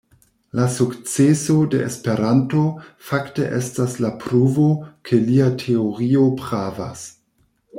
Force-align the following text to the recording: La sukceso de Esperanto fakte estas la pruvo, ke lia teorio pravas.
La 0.59 0.63
sukceso 0.75 1.57
de 1.73 1.81
Esperanto 1.87 2.61
fakte 3.09 3.45
estas 3.59 3.99
la 4.05 4.11
pruvo, 4.25 4.67
ke 5.11 5.21
lia 5.29 5.51
teorio 5.65 6.25
pravas. 6.41 7.05